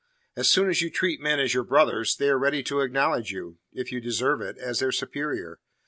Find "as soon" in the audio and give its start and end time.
0.35-0.67